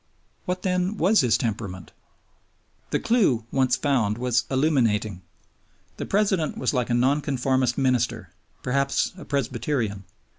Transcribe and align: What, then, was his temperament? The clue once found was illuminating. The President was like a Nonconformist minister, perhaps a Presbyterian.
What, 0.45 0.63
then, 0.63 0.97
was 0.97 1.21
his 1.21 1.37
temperament? 1.37 1.91
The 2.89 2.99
clue 2.99 3.45
once 3.51 3.75
found 3.75 4.17
was 4.17 4.45
illuminating. 4.49 5.21
The 5.97 6.07
President 6.07 6.57
was 6.57 6.73
like 6.73 6.89
a 6.89 6.95
Nonconformist 6.95 7.77
minister, 7.77 8.33
perhaps 8.63 9.13
a 9.15 9.25
Presbyterian. 9.25 10.05